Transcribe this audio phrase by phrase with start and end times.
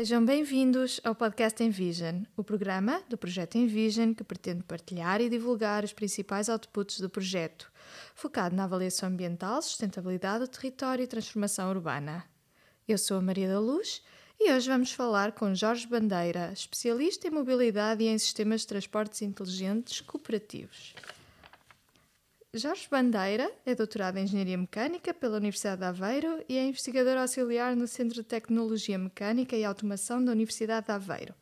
[0.00, 5.84] Sejam bem-vindos ao podcast Envision, o programa do projeto Envision que pretende partilhar e divulgar
[5.84, 7.70] os principais outputs do projeto,
[8.14, 12.24] focado na avaliação ambiental, sustentabilidade do território e transformação urbana.
[12.88, 14.02] Eu sou a Maria da Luz
[14.40, 19.20] e hoje vamos falar com Jorge Bandeira, especialista em mobilidade e em sistemas de transportes
[19.20, 20.94] inteligentes cooperativos.
[22.52, 27.76] Jorge Bandeira é doutorado em Engenharia Mecânica pela Universidade de Aveiro e é investigador auxiliar
[27.76, 31.32] no Centro de Tecnologia Mecânica e Automação da Universidade de Aveiro.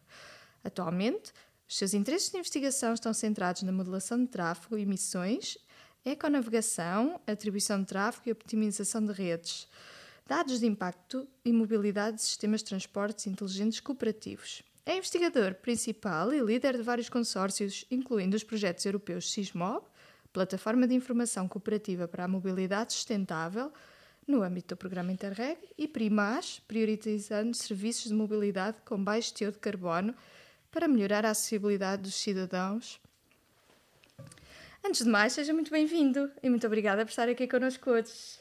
[0.63, 1.33] Atualmente,
[1.67, 5.57] os seus interesses de investigação estão centrados na modelação de tráfego e emissões,
[6.05, 9.67] econavegação, atribuição de tráfego e optimização de redes,
[10.27, 14.63] dados de impacto e mobilidade de sistemas de transportes inteligentes cooperativos.
[14.85, 19.87] É investigador principal e líder de vários consórcios, incluindo os projetos europeus SISMOB,
[20.39, 23.73] Plataforma de Informação Cooperativa para a Mobilidade Sustentável,
[24.25, 29.59] no âmbito do programa Interreg, e PRIMAS, priorizando serviços de mobilidade com baixo teor de
[29.59, 30.15] carbono
[30.71, 33.01] para melhorar a acessibilidade dos cidadãos.
[34.87, 38.39] Antes de mais, seja muito bem-vindo e muito obrigada por estar aqui connosco hoje.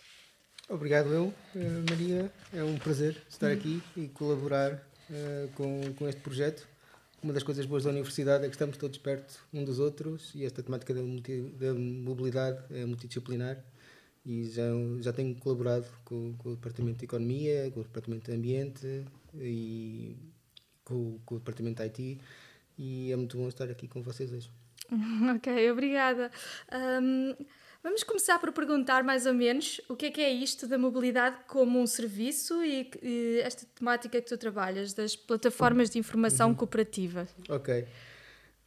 [0.69, 2.31] Obrigado, eu, eh, Maria.
[2.53, 4.73] É um prazer estar aqui e colaborar
[5.09, 6.67] uh, com, com este projeto
[7.21, 10.45] uma das coisas boas da universidade é que estamos todos perto um dos outros e
[10.45, 13.63] esta temática da, multi, da mobilidade é multidisciplinar
[14.25, 14.63] e já,
[14.99, 20.15] já tenho colaborado com, com, o Departamento de Economia, com o Departamento de Ambiente e
[20.83, 22.21] com, com o Departamento de IT
[22.77, 24.49] e é muito bom estar aqui com vocês hoje.
[25.35, 26.31] Ok, obrigada.
[26.71, 27.35] Um,
[27.83, 31.37] Vamos começar por perguntar mais ou menos o que é que é isto da mobilidade
[31.47, 36.55] como um serviço e, e esta temática que tu trabalhas, das plataformas de informação uhum.
[36.55, 37.27] cooperativa.
[37.49, 37.85] Ok.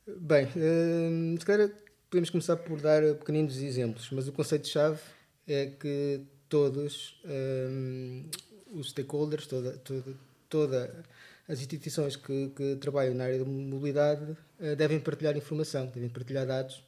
[0.07, 1.71] Bem, uh, se calhar
[2.09, 5.01] podemos começar por dar pequeninos exemplos, mas o conceito-chave
[5.47, 8.25] é que todos um,
[8.73, 10.15] os stakeholders, toda, toda,
[10.49, 11.05] toda
[11.49, 14.25] as instituições que, que, trabalham na área da mobilidade
[14.59, 16.83] uh, devem partilhar informação, devem partilhar dados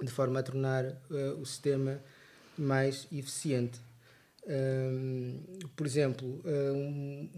[0.00, 2.00] de forma a tornar uh, o sistema
[2.56, 3.80] mais eficiente.
[4.46, 5.40] Um,
[5.76, 7.30] por exemplo, uh, um,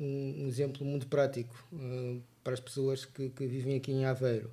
[0.44, 4.50] um, exemplo muito prático uh, para as pessoas que, que, vivem aqui em Aveiro.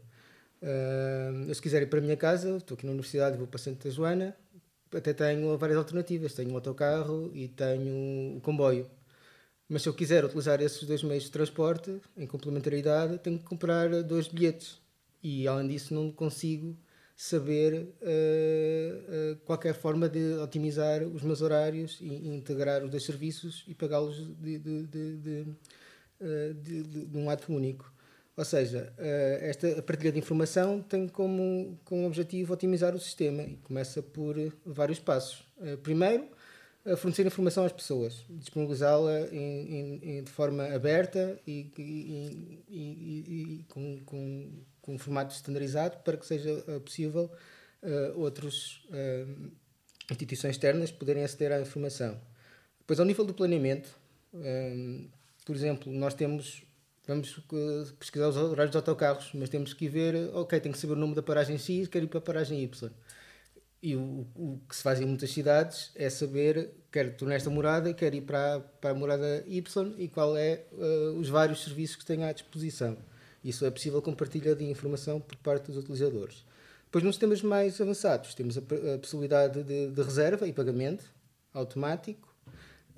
[0.62, 3.59] Uh, se quiser ir para a minha casa, estou aqui na universidade e vou para
[3.59, 4.35] Santa Joana,
[4.94, 6.34] até tenho várias alternativas.
[6.34, 8.90] Tenho o autocarro e tenho o comboio.
[9.69, 13.90] Mas se eu quiser utilizar esses dois meios de transporte, em complementaridade, tenho que comprar
[14.03, 14.79] dois bilhetes.
[15.22, 16.75] E além disso, não consigo
[17.17, 23.66] saber uh, uh, qualquer forma de otimizar os meus horários e, integrar os dois serviços
[23.67, 25.47] e pagá-los de, de, de,
[26.22, 27.91] uh, de, de, um ato único.
[28.38, 28.94] Ou seja,
[29.41, 34.99] esta partilha de informação tem como, como objetivo otimizar o sistema e começa por vários
[34.99, 35.44] passos.
[35.81, 36.28] primeiro,
[36.97, 44.51] fornecer informação às pessoas, disponibilizá-la de forma aberta e, e, e, e com, com
[44.87, 47.29] com um formato standardizado para que seja uh, possível
[47.83, 49.51] uh, outras uh,
[50.09, 52.17] instituições externas poderem aceder à informação.
[52.79, 53.89] Depois, ao nível do planeamento,
[55.45, 56.63] por exemplo, nós temos
[57.05, 57.37] vamos
[57.99, 61.13] pesquisar os horários dos autocarros, mas temos que ver, ok, tem que saber o nome
[61.13, 62.91] da paragem X, quero ir para a paragem Y.
[63.83, 67.93] E o, o que se faz em muitas cidades é saber, quero estou nesta morada,
[67.93, 72.05] quero ir para, para a morada Y e qual é uh, os vários serviços que
[72.05, 72.97] tenho à disposição.
[73.47, 76.44] Isso é possível com partilha de informação por parte dos utilizadores.
[76.84, 81.06] Depois, nos sistemas mais avançados, temos a, a possibilidade de, de, reserva e pagamento
[81.53, 82.28] automático,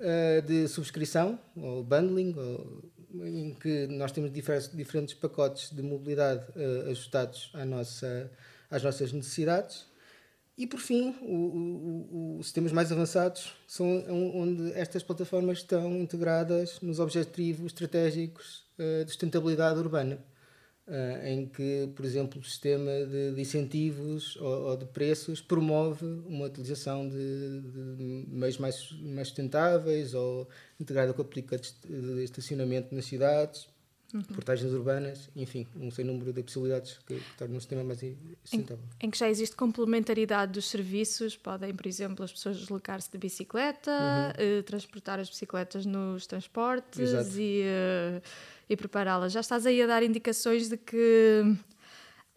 [0.00, 2.82] uh, de subscrição ou bundling, ou,
[3.24, 8.28] em que nós temos diferentes, diferentes pacotes de mobilidade uh, ajustados à nossa,
[8.68, 9.86] às nossas necessidades.
[10.58, 11.14] E por fim,
[12.38, 19.12] os sistemas mais avançados são onde estas plataformas estão integradas nos objetivos estratégicos uh, de
[19.12, 20.18] sustentabilidade urbana.
[20.90, 26.04] Uh, em que, por exemplo, o sistema de, de incentivos ou, ou, de preços promove
[26.26, 30.48] uma utilização de, de, meios mais, mais sustentáveis ou
[30.80, 33.68] integrada com a política de estacionamento nas cidades,
[34.12, 34.22] uhum.
[34.22, 38.00] portagens urbanas, enfim, um sem número de possibilidades que, que tornam o sistema mais
[38.42, 38.84] sustentável.
[39.00, 43.18] Em, em, que já existe complementaridade dos serviços, podem, por exemplo, as pessoas deslocar-se de
[43.18, 44.58] bicicleta, uhum.
[44.58, 47.38] uh, transportar as bicicletas nos transportes Exato.
[47.38, 47.62] e...
[47.62, 49.32] Uh, e prepará-las.
[49.32, 51.42] Já estás aí a dar indicações de que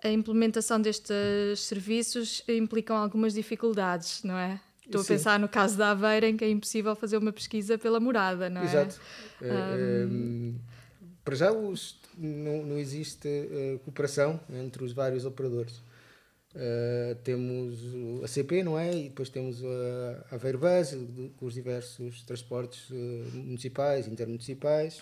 [0.03, 4.59] a implementação destes serviços implicam algumas dificuldades, não é?
[4.83, 7.99] Estou a pensar no caso da Aveira, em que é impossível fazer uma pesquisa pela
[7.99, 8.65] morada, não é?
[8.65, 8.99] Exato.
[9.41, 9.45] Um...
[9.45, 10.73] É, é,
[11.23, 15.77] para já os, não, não existe uh, cooperação entre os vários operadores.
[16.53, 17.79] Uh, temos
[18.23, 18.93] a CP, não é?
[18.93, 20.97] E depois temos a Aveiro Bus,
[21.37, 22.93] com os diversos transportes uh,
[23.33, 25.01] municipais, intermunicipais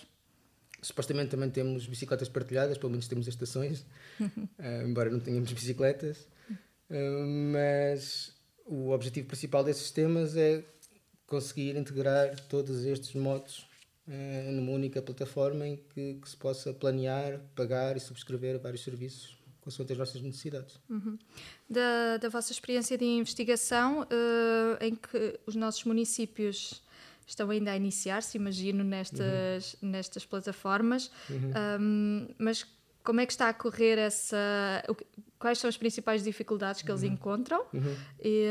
[0.82, 3.86] Supostamente também temos bicicletas partilhadas, pelo menos temos as estações,
[4.20, 4.26] uh,
[4.84, 6.26] embora não tenhamos bicicletas.
[6.90, 8.34] Uh, mas
[8.66, 10.64] o objetivo principal desses sistemas é
[11.24, 13.64] conseguir integrar todos estes modos
[14.08, 19.40] uh, numa única plataforma em que, que, se possa planear, pagar e subscrever vários serviços
[19.60, 20.80] consoante as nossas necessidades.
[20.90, 21.16] Uhum.
[21.70, 24.04] Da, da vossa experiência de investigação,
[24.80, 26.82] em que os nossos municípios
[27.26, 29.90] estão ainda a iniciar-se, imagino, nestas, uhum.
[29.90, 31.10] nestas plataformas.
[31.30, 31.52] Uhum.
[31.80, 32.66] Um, mas
[33.02, 34.36] como é que está a correr essa.
[35.38, 37.08] Quais são as principais dificuldades que eles uhum.
[37.08, 37.96] encontram uhum.
[38.22, 38.46] e,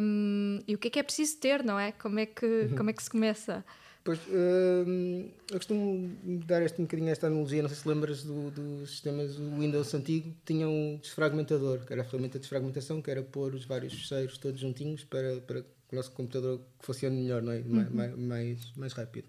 [0.00, 1.90] um, e, o que é que é preciso ter, não é?
[1.90, 2.76] Como é que, uhum.
[2.76, 3.64] como é que se começa?
[4.06, 6.16] Pois, hum, eu costumo
[6.46, 9.92] dar este, um bocadinho esta analogia, não sei se lembras do, dos sistemas do Windows
[9.94, 13.92] antigo, tinha um desfragmentador, que era a ferramenta de desfragmentação, que era pôr os vários
[13.92, 17.56] fecheiros todos juntinhos para, para que o nosso computador funcione melhor, não é?
[17.56, 17.88] Uhum.
[17.90, 19.26] mais, mais, mais rápido.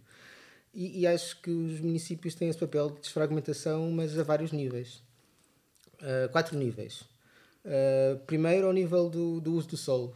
[0.76, 5.02] E, e, acho que os municípios têm esse papel de desfragmentação, mas a vários níveis.
[5.96, 7.02] Uh, quatro níveis.
[7.66, 10.16] Uh, primeiro, ao nível do, do uso do solo.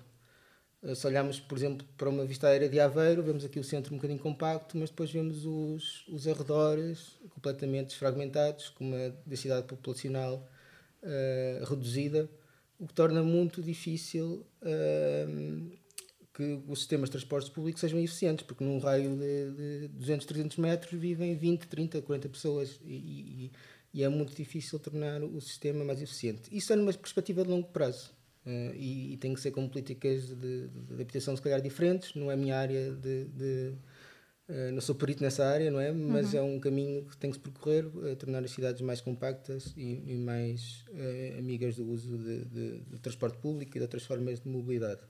[0.81, 3.93] Uh, se olharmos, por exemplo, para uma vista aérea de Aveiro, vemos aqui o centro
[3.93, 10.47] um bocadinho compacto, mas depois vemos os, os arredores completamente desfragmentados, com uma densidade populacional
[11.67, 12.29] reduzida,
[12.79, 14.45] o que torna muito difícil
[16.33, 20.57] que os sistemas de transportes públicos sejam eficientes, porque num raio de, de 200, 300
[20.57, 23.51] metros vivem 20, 30, 40 pessoas e, e,
[23.93, 26.43] e, é muito difícil tornar o sistema mais eficiente.
[26.51, 28.11] Isso é numa perspectiva de longo prazo
[28.45, 32.29] uh, e, e, tem que ser com políticas de, de, habitação se calhar diferentes, não
[32.29, 33.25] é a minha área de...
[33.25, 33.73] de
[34.49, 35.91] uh, não sou perito nessa área, não é?
[35.91, 36.39] Mas uhum.
[36.39, 40.03] é um caminho que tem que se percorrer, uh, tornar as cidades mais compactas e,
[40.05, 40.85] e mais
[41.37, 45.01] amigas do uso de, de transporte público e de outras formas de mobilidade.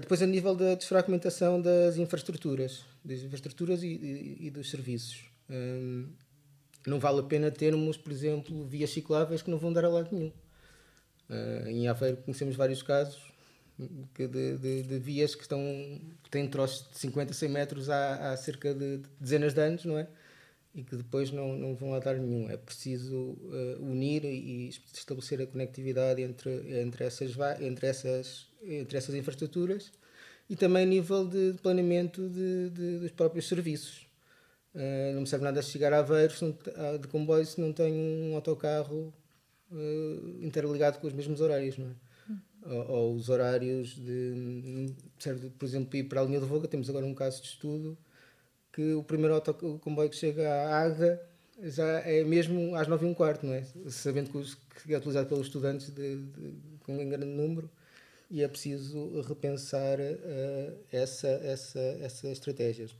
[0.00, 5.30] Depois, a nível da desfragmentação das infraestruturas, das infraestruturas e, e, e dos serviços.
[5.48, 6.08] Um,
[6.86, 10.08] não vale a pena termos, por exemplo, vias cicláveis que não vão dar a lado
[10.12, 10.32] nenhum.
[11.30, 13.30] Uh, em Aveiro conhecemos vários casos
[13.78, 15.60] de, de, de, vias que, estão,
[16.24, 19.96] que têm troços de 50, 100 metros há, há cerca de dezenas de anos, não
[19.96, 20.08] é?
[20.74, 22.50] E que depois não, não vão a dar nenhum.
[22.50, 29.14] É preciso uh, unir e estabelecer a conectividade entre, entre, essas, entre essas entre essas
[29.14, 29.90] infraestruturas
[30.48, 34.06] e também a nível de planeamento de, de dos próprios serviços.
[34.74, 36.34] Uh, não me serve nada chegar a Aveiro
[37.00, 39.12] de comboio se não tenho um autocarro
[39.70, 41.94] uh, interligado com os mesmos horários, não é?
[42.62, 44.94] Ou, ou, os horários de.
[45.58, 47.96] Por exemplo, ir para a linha de Voga, temos agora um caso de estudo
[48.72, 51.20] que o primeiro autocomboio que chega à Águeda
[51.62, 53.64] já é mesmo às 9 e um quarto, não é?
[53.88, 57.70] Sabendo que é utilizado pelos estudantes de, de, com um grande número
[58.30, 62.94] e é preciso repensar uh, essa, essa, essas estratégias.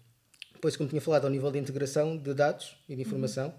[0.52, 3.54] Depois, como tinha falado, ao nível de integração de dados e de informação, uhum.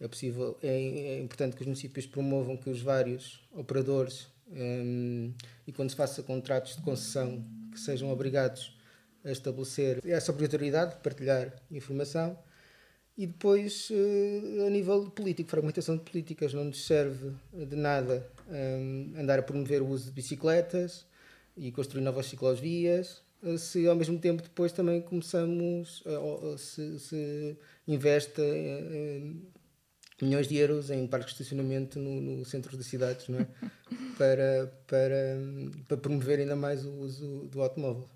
[0.00, 5.32] É possível, é, é, importante que os municípios promovam que os vários operadores um,
[5.66, 8.76] e quando se faça contratos de concessão que sejam obrigados
[9.24, 12.38] a estabelecer essa obrigatoriedade de partilhar informação.
[13.18, 19.12] E depois, uh, a nível político, fragmentação de políticas, não nos serve de nada um,
[19.18, 21.04] andar a promover o uso de bicicletas,
[21.56, 27.56] e construir novas ciclovias, eh, se ao mesmo tempo depois também começamos, a, se, se
[27.86, 28.40] investe
[30.24, 33.46] milhões de euros em parques de estacionamento no, no centro das cidades, não é?
[34.16, 35.38] para, para,
[35.88, 38.08] para promover ainda mais o uso do automóvel.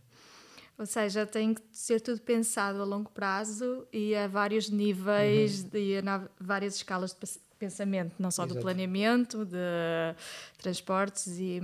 [0.77, 5.71] Ou seja, tem que ser tudo pensado a longo prazo e a vários níveis uhum.
[5.75, 8.59] e a várias escalas de pensamento, não só Exato.
[8.59, 10.17] do planeamento, de
[10.59, 11.61] transportes e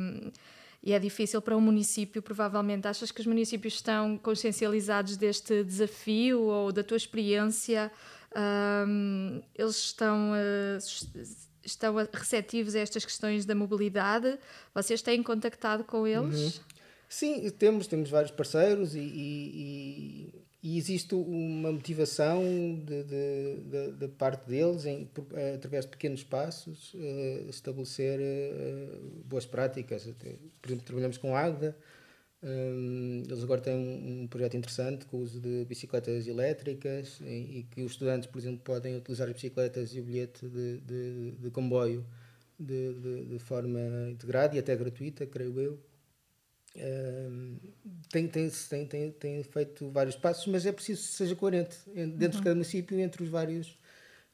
[0.83, 2.89] e é difícil para um município, provavelmente.
[2.89, 7.93] Achas que os municípios estão consciencializados deste desafio ou da tua experiência?
[8.37, 11.23] Um, eles estão, uh,
[11.65, 14.39] estão receptivos a estas questões da mobilidade?
[14.75, 16.59] Vocês têm contactado com eles?
[16.59, 16.65] Uhum.
[17.09, 22.45] Sim, temos, temos vários parceiros e, e, e existe uma motivação
[22.85, 30.05] da de, parte deles em, eh, através de pequenos passos uh, estabelecer uh, boas práticas
[30.63, 31.77] por exemplo trabalhamos com a Agda
[32.43, 37.59] um, eles agora têm um, um, projeto interessante com o uso de bicicletas elétricas e,
[37.59, 41.31] e, que os estudantes por exemplo podem utilizar as bicicletas e o bilhete de, de,
[41.33, 42.05] de comboio
[42.59, 43.81] de, de forma
[44.11, 45.91] integrada e até gratuita creio eu
[48.11, 52.13] tem, tem, tem, tem, tem feito vários passos, mas é preciso que seja coerente dentro
[52.13, 52.31] uhum.
[52.31, 53.79] de cada município e entre os vários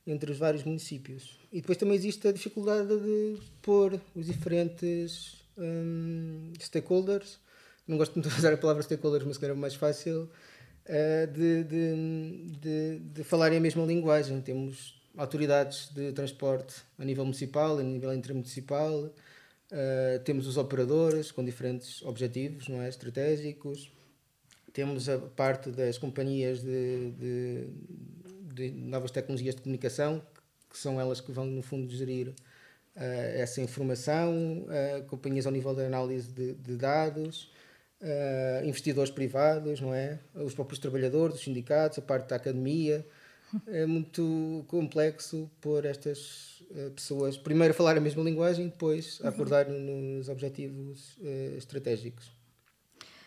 [0.07, 1.37] entre os vários municípios.
[1.53, 7.41] E depois também existe a dificuldade de pôr os diferentes um, stakeholders.
[7.87, 10.28] Não gosto muito de usar a palavra stakeholders, mas era mais fácil.
[10.88, 14.40] uh, de, de, de, de falarem a mesma linguagem.
[14.40, 21.45] Temos autoridades de transporte a nível municipal, a nível intermunicipal, uh, temos os operadores com
[21.45, 23.90] diferentes objetivos não é, estratégicos,
[24.73, 27.69] temos a parte das companhias de, de,
[28.55, 30.23] de novas tecnologias de comunicação,
[30.69, 32.35] que são elas que vão, no fundo, gerir uh,
[32.97, 37.50] essa informação, uh, companhias ao nível da análise de, de dados,
[38.00, 40.19] uh, investidores privados, não é?
[40.35, 43.07] Os próprios trabalhadores, os sindicatos, a parte da academia.
[43.69, 46.65] É muito complexo pôr estas
[46.97, 51.17] pessoas primeiro a falar a mesma linguagem, depois a acordar nos objetivos
[51.57, 52.37] estratégicos.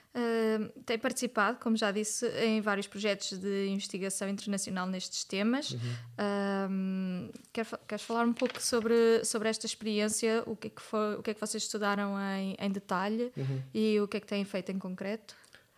[0.10, 5.72] Uh, tem participado, como já disse, em vários projetos de investigação internacional nestes temas.
[5.72, 7.29] Uhum.
[7.60, 10.44] Quer, queres falar um pouco sobre, sobre esta experiência?
[10.46, 13.62] O que é que, foi, o que, é que vocês estudaram em, em detalhe uhum.
[13.74, 15.36] e o que é que têm feito em concreto?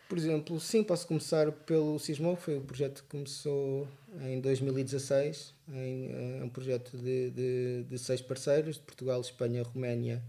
[0.07, 3.87] Por exemplo, sim, posso começar pelo Sismo, foi o projeto que começou
[4.21, 5.55] em 2016.
[5.69, 10.21] Em, é um projeto de, de, de seis parceiros, de Portugal, Espanha, Roménia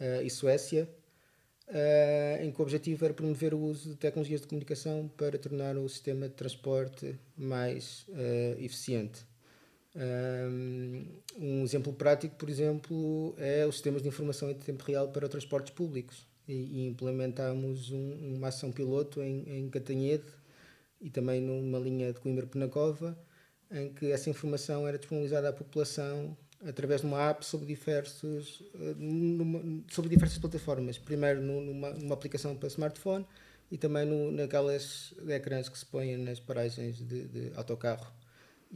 [0.00, 0.86] uh, e Suécia
[1.68, 5.78] uh, em que o objetivo era promover o uso de tecnologias de comunicação para tornar
[5.78, 9.24] o sistema de transporte mais uh, eficiente.
[11.36, 15.72] Um exemplo prático, por exemplo, é os sistemas de informação em tempo real para transportes
[15.72, 16.26] públicos.
[16.46, 20.24] E, implementámos um, uma ação piloto em, em Catanhede
[21.00, 23.16] e também numa linha de Coimbra-Penacova,
[23.70, 26.36] em que essa informação era disponibilizada à população
[26.66, 30.98] através de uma app sobre, diversos, eh, numa, sobre diversas plataformas.
[30.98, 33.26] Primeiro numa, numa aplicação para smartphone
[33.70, 38.12] e também no, naquelas ecrãs que se põem nas paragens de, de autocarro.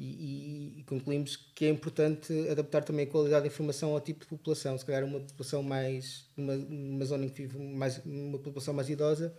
[0.00, 4.26] E, e, concluímos que é importante adaptar também a qualidade da informação ao tipo de
[4.26, 4.78] população.
[4.78, 8.88] Se calhar uma população mais, uma, uma zona em que vive mais, uma população mais
[8.88, 9.35] idosa,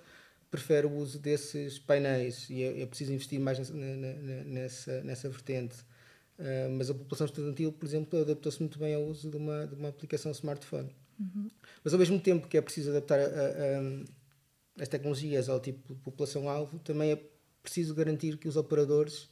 [0.52, 5.78] prefere o uso desses painéis e é, é preciso investir mais nessa, nessa, nessa vertente.
[6.38, 9.76] Uh, mas a população estudantil, por exemplo, adaptou-se muito bem ao uso de uma, de
[9.76, 10.94] uma aplicação smartphone.
[11.18, 11.50] Uhum.
[11.82, 16.02] Mas ao mesmo tempo que é preciso adaptar a, a, as tecnologias ao tipo de
[16.02, 17.24] população-alvo, também é
[17.64, 19.30] preciso garantir que os operadores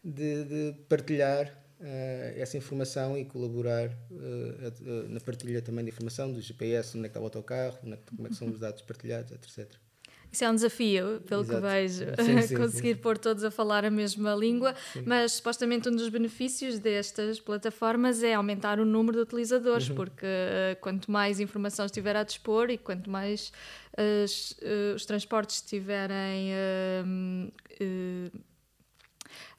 [0.03, 1.47] de, de partilhar
[1.79, 7.09] uh, essa informação e colaborar uh, na partilha também da informação do GPS, onde é
[7.09, 9.86] que está o autocarro, é que, como é que são os dados partilhados, etc.
[10.31, 11.61] Isso é um desafio, pelo Exato.
[11.61, 13.01] que vejo, sim, sim, conseguir sim.
[13.01, 18.33] pôr todos a falar a mesma língua, mas supostamente um dos benefícios destas plataformas é
[18.33, 19.95] aumentar o número de utilizadores, uhum.
[19.95, 23.51] porque uh, quanto mais informação estiver a dispor e quanto mais
[23.97, 26.51] uh, os transportes estiverem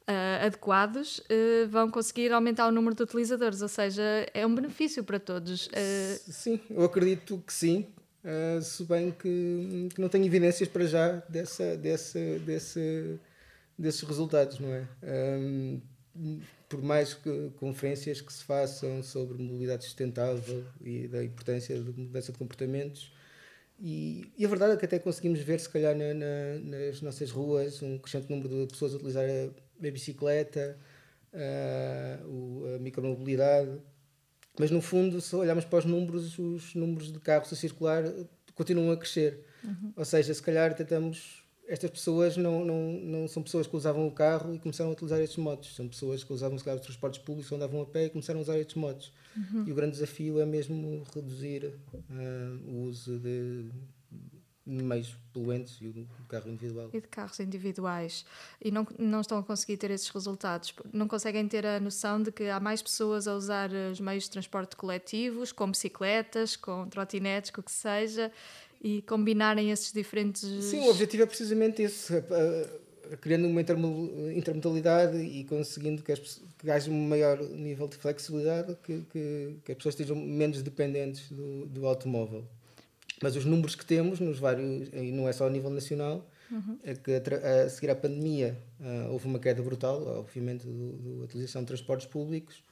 [0.09, 5.05] uh, adequados, uh, vão conseguir aumentar o número de utilizadores, ou seja, é um benefício
[5.05, 5.67] para todos.
[5.67, 6.33] Uh...
[6.33, 7.87] Sim, eu acredito que sim,
[8.63, 13.19] se bem que, que, não tenho evidências para já dessa, dessa, desse,
[13.79, 14.87] desses resultados, não é?
[15.39, 15.81] Um,
[16.69, 22.33] por mais que conferências que se façam sobre mobilidade sustentável e da importância da mudança
[22.33, 23.13] de comportamentos,
[23.81, 27.31] e, e, a verdade é que até conseguimos ver, se calhar, na, na, nas nossas
[27.31, 30.77] ruas, um crescente número de pessoas a utilizar a a bicicleta,
[31.33, 33.71] uh, a micromobilidade.
[34.59, 38.05] Mas no fundo, se olharmos para os números, os números de carros a circular
[38.55, 39.45] continuam a crescer.
[39.63, 39.93] Uhum.
[39.97, 41.47] Ou seja, se calhar tentamos.
[41.67, 45.21] Estas pessoas não, não, não são pessoas que usavam o carro e começaram a utilizar
[45.21, 45.77] estes modos.
[45.77, 48.43] São pessoas que usavam se calhar, os transportes públicos, andavam a pé e começaram a
[48.43, 49.13] usar estes modos.
[49.37, 49.65] Uhum.
[49.67, 53.67] E o grande desafio é mesmo reduzir uh, o uso de,
[54.69, 56.91] meios poluentes e o carro individual.
[56.93, 58.25] E de carros individuais.
[58.63, 60.75] E não, não estão a conseguir ter esses resultados.
[60.93, 64.31] Não conseguem ter a noção de que há mais pessoas a usar os meios de
[64.31, 68.31] transporte coletivos, com bicicletas, com trotinetes, com o que seja,
[68.83, 70.43] e combinarem esses diferentes.
[70.65, 72.13] Sim, o objetivo é precisamente esse.
[73.23, 79.01] Criando uma intermodalidade e conseguindo que, as, que haja um maior nível de flexibilidade, que,
[79.11, 82.47] que, que as pessoas estejam menos dependentes do, do automóvel.
[83.23, 86.79] Mas os números que temos, nos vários, e não é só a nível nacional, uhum.
[86.85, 91.63] é que a, a, seguir à pandemia uh, houve uma queda brutal, obviamente, da utilização
[91.63, 92.63] de transportes públicos.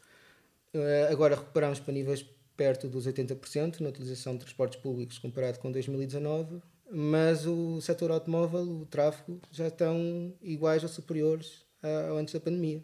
[0.74, 2.24] Uh, agora recuperamos para níveis
[2.56, 8.62] perto dos 80% na utilização de transportes públicos comparado com 2019, mas o setor automóvel,
[8.62, 12.80] o tráfego, já estão iguais ou superiores ao antes da pandemia.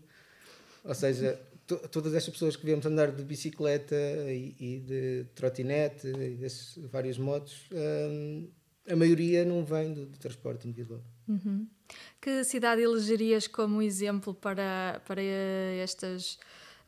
[0.85, 6.37] Ou seja, todas estas pessoas que vemos andar de bicicleta e, e de trotinete e
[6.37, 8.49] desses vários modos, hum,
[8.89, 11.03] a maioria não vem do, do transporte individual.
[11.29, 11.67] Uhum.
[12.21, 16.39] Que cidade elegerias como exemplo para, para estas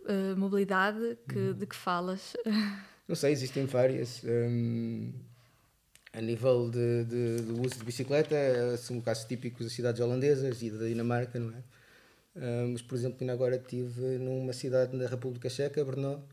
[0.00, 1.52] uh, mobilidade que, uhum.
[1.52, 2.34] de que falas?
[3.06, 4.22] Não sei, existem várias.
[4.24, 5.12] Um,
[6.14, 10.70] a nível de, de, do uso de bicicleta, são casos típicos das cidades holandesas e
[10.70, 11.62] da Dinamarca, não é?
[12.34, 16.26] Uh, mas, por exemplo, ainda agora estive numa cidade na República Checa, Brno,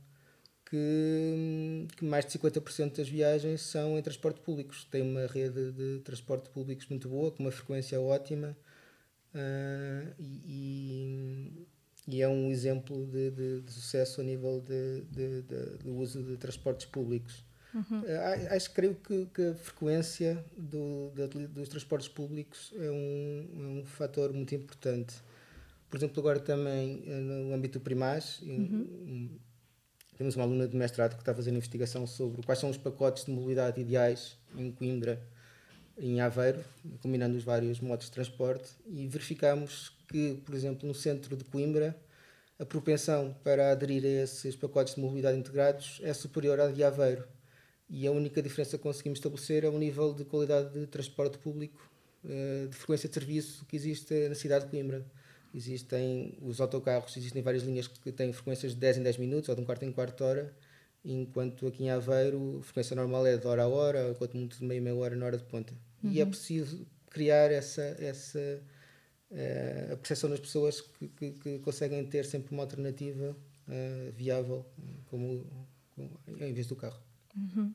[0.65, 4.86] que, que, mais de 50% das viagens são em transporte públicos.
[4.89, 8.58] Tem uma rede de transporte públicos muito boa, com uma frequência ótima
[9.36, 11.67] uh, e,
[12.08, 15.41] e, é um exemplo de, de, de sucesso a nível de,
[15.84, 17.43] do uso de transportes públicos.
[17.75, 18.01] Uhum.
[18.01, 21.12] Uh, acho que creio que, que a frequência do,
[21.50, 25.15] dos transportes públicos é um, é um fator muito importante
[25.91, 29.29] por exemplo, agora também eh, no âmbito do Primaz, uhum.
[30.17, 33.31] temos uma aluna de mestrado que está fazendo investigação sobre quais são os pacotes de
[33.31, 35.21] mobilidade ideais em Coimbra,
[35.98, 36.63] em Aveiro,
[37.01, 41.93] combinando os vários modos de transporte, e verificamos que, por exemplo, no centro de Coimbra,
[42.57, 47.27] a propensão para aderir a esses pacotes de mobilidade integrados é superior à de Aveiro.
[47.89, 51.91] E a única diferença que conseguimos estabelecer é o nível de qualidade de transporte público,
[52.24, 55.05] eh, de frequência de serviço que existe na cidade de Coimbra.
[55.53, 59.55] Existem os autocarros, existem várias linhas que têm frequências de 10 em 10 minutos ou
[59.55, 60.55] de um quarto em quarto hora,
[61.03, 64.63] enquanto aqui em Aveiro a frequência normal é de hora a hora, quanto muito de
[64.63, 65.74] meia, meia hora na hora de ponta.
[66.03, 66.12] Uhum.
[66.12, 66.29] E é uhum.
[66.29, 68.39] preciso criar essa, essa
[69.29, 73.36] uh, a percepção nas pessoas que, que, que, conseguem ter sempre uma alternativa
[73.67, 74.65] uh, viável
[75.08, 75.46] como,
[75.96, 77.01] como, em vez do carro.
[77.36, 77.74] Uhum.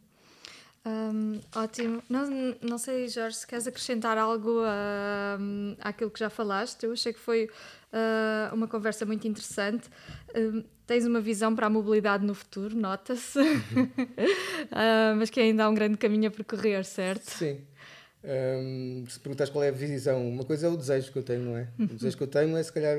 [0.86, 2.00] Um, ótimo.
[2.08, 6.84] Não, não sei, Jorge, se queres acrescentar algo uh, àquilo que já falaste.
[6.84, 7.50] Eu achei que foi
[7.92, 9.88] uh, uma conversa muito interessante.
[10.30, 13.40] Uh, tens uma visão para a mobilidade no futuro, nota-se,
[14.70, 17.28] ah, mas que ainda há um grande caminho a percorrer, certo?
[17.28, 17.60] Sim.
[18.22, 21.42] Um, se perguntas qual é a visão, uma coisa é o desejo que eu tenho,
[21.42, 21.66] não é?
[21.76, 22.96] O desejo que eu tenho é, se calhar,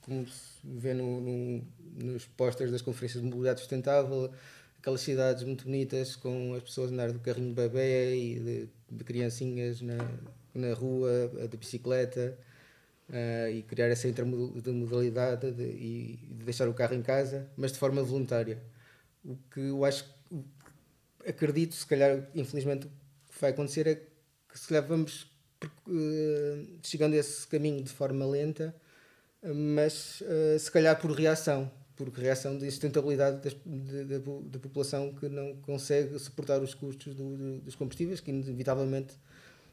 [0.00, 1.62] como se vê no, no,
[2.02, 4.32] nos posters das conferências de mobilidade sustentável
[4.82, 9.04] aquelas cidades muito bonitas com as pessoas andar do carrinho de bebê e de, de
[9.04, 9.96] criancinhas na,
[10.52, 12.36] na rua, de bicicleta
[13.08, 17.78] uh, e criar essa intermodalidade de, e de deixar o carro em casa, mas de
[17.78, 18.60] forma voluntária.
[19.24, 20.04] O que eu acho,
[21.24, 25.30] acredito, se calhar, infelizmente, o que vai acontecer é que se calhar vamos
[25.86, 28.74] uh, chegando a esse caminho de forma lenta,
[29.44, 31.70] mas uh, se calhar por reação
[32.10, 33.40] por reação de sustentabilidade
[34.46, 39.14] da população que não consegue suportar os custos do, do, dos combustíveis, que inevitavelmente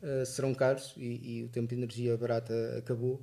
[0.04, 3.22] uh, serão caros e, e, o tempo de energia barata acabou.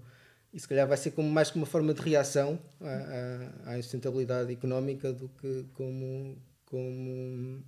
[0.52, 3.78] E se calhar vai ser como, mais como uma forma de reação à, à, à
[3.78, 7.62] insustentabilidade económica do que como, como,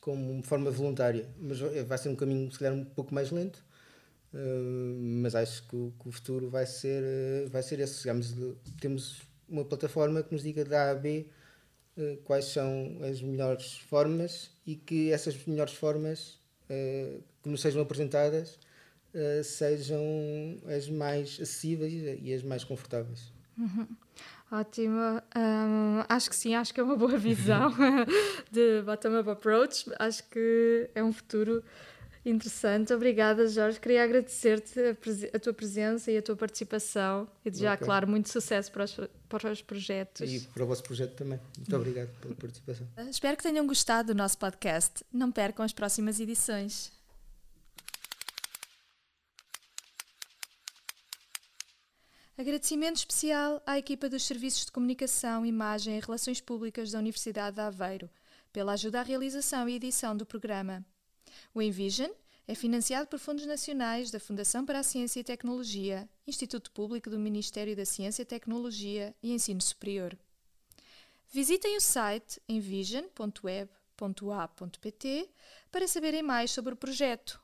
[0.00, 1.28] como forma voluntária.
[1.38, 3.64] Mas vai ser um caminho, se calhar, um pouco mais lento.
[4.32, 8.08] Uh, mas acho que o, que o, futuro vai ser, uh, vai ser esse.
[8.80, 11.26] Temos uma plataforma que nos diga da A a B
[11.96, 17.82] uh, quais são as melhores formas e que essas melhores formas uh, que nos sejam
[17.82, 18.58] apresentadas
[19.14, 20.00] uh, sejam
[20.66, 23.32] as mais acessíveis e as mais confortáveis.
[23.58, 23.86] Uhum.
[24.52, 25.22] Ótimo.
[25.36, 27.72] Um, acho que sim, acho que é uma boa visão
[28.50, 29.90] de bottom-up approach.
[29.98, 31.62] Acho que é um futuro
[32.24, 33.80] Interessante, obrigada Jorge.
[33.80, 37.86] Queria agradecer-te a, a, tua presença e a tua participação e já, okay.
[37.86, 40.30] claro, muito sucesso para os, para os projetos.
[40.30, 41.40] E para o vosso projeto também.
[41.56, 42.86] Muito obrigado pela participação.
[42.94, 45.02] Ah, espero que tenham gostado do nosso podcast.
[45.10, 46.92] Não percam as próximas edições.
[52.36, 57.62] Agradecimento especial à equipa dos Serviços de Comunicação, Imagem e Relações Públicas da Universidade de
[57.62, 58.10] Aveiro
[58.52, 60.84] pela ajuda à realização e edição do programa.
[61.54, 62.10] O Envision
[62.46, 67.18] é financiado por fundos nacionais da Fundação para a Ciência e Tecnologia, Instituto Público do
[67.18, 70.16] Ministério da Ciência, Tecnologia e Ensino Superior.
[71.32, 75.30] Visitem o site envision.web.a.pt
[75.70, 77.40] para saberem mais sobre o projeto